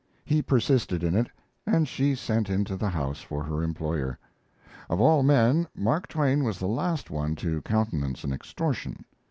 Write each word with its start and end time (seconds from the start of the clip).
He 0.25 0.41
persisted 0.41 1.03
in 1.03 1.13
it, 1.15 1.29
and 1.67 1.87
she 1.87 2.15
sent 2.15 2.49
into 2.49 2.75
the 2.75 2.89
house 2.89 3.21
for 3.21 3.43
her 3.43 3.61
employer. 3.61 4.17
Of 4.89 4.99
all 4.99 5.21
men, 5.21 5.67
Mark 5.75 6.07
Twain 6.07 6.43
was 6.43 6.57
the 6.57 6.65
last 6.65 7.11
one 7.11 7.35
to 7.35 7.61
countenance 7.61 8.23
an 8.23 8.33
extortion. 8.33 9.05